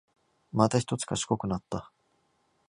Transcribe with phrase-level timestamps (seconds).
[0.51, 1.91] またひとつ賢くなった